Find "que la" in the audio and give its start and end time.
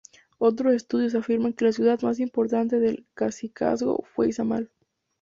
1.53-1.73